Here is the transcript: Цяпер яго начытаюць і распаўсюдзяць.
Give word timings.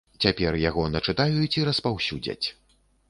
Цяпер 0.25 0.55
яго 0.61 0.85
начытаюць 0.95 1.53
і 1.61 1.67
распаўсюдзяць. 1.69 2.45